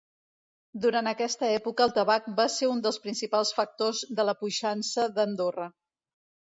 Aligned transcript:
Durant 0.85 1.09
aquesta 1.11 1.49
època 1.57 1.85
el 1.87 1.93
tabac 1.99 2.31
va 2.41 2.47
ser 2.55 2.71
un 2.73 2.81
dels 2.87 2.99
principals 3.07 3.55
factors 3.61 4.05
de 4.21 4.27
la 4.31 4.37
puixança 4.45 5.11
d'Andorra. 5.19 5.75